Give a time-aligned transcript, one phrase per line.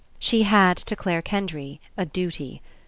[0.17, 2.63] She had to Clare Kendry a duty.